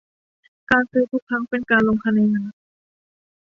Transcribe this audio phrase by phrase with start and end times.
[0.71, 2.39] การซื้อทุกครั้งเป็นการลงคะแนน